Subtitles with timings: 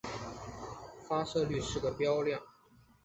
[1.07, 2.41] 发射率是个标量。